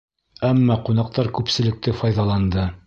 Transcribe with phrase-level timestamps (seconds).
[0.49, 2.69] Әммә ҡунаҡтар күпселекте файҙаланды.